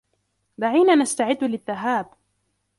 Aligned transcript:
دعينا 0.57 0.95
نستعد 0.95 1.43
للذهاب. 1.43 2.13